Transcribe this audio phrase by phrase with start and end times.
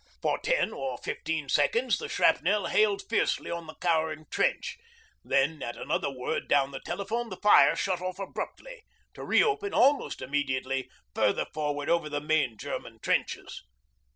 [0.19, 4.79] For ten or fifteen seconds the shrapnel hailed fiercely on the cowering trench;
[5.23, 8.83] then, at another word down the telephone, the fire shut off abruptly,
[9.13, 13.61] to re open almost immediately further forward over the main German trenches.